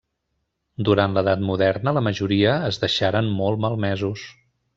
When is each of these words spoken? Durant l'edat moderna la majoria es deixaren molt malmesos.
Durant 0.87 1.13
l'edat 1.17 1.43
moderna 1.49 1.93
la 1.99 2.03
majoria 2.07 2.55
es 2.71 2.81
deixaren 2.85 3.31
molt 3.43 3.63
malmesos. 3.67 4.27